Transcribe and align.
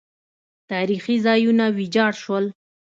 تاریخي 0.71 1.15
ځایونه 1.25 1.65
ویجاړ 1.77 2.13
شول 2.23 2.45